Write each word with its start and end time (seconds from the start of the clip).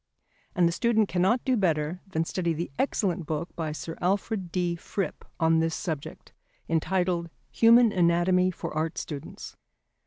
And 0.55 0.67
the 0.67 0.71
student 0.71 1.07
cannot 1.09 1.45
do 1.45 1.55
better 1.55 2.01
than 2.07 2.25
study 2.25 2.53
the 2.53 2.71
excellent 2.79 3.27
book 3.27 3.55
by 3.55 3.71
Sir 3.71 3.99
Alfred 4.01 4.51
D. 4.51 4.75
Fripp 4.75 5.23
on 5.39 5.59
this 5.59 5.75
subject, 5.75 6.33
entitled 6.67 7.29
Human 7.51 7.91
Anatomy 7.91 8.49
for 8.49 8.73
Art 8.73 8.97
Students. 8.97 9.55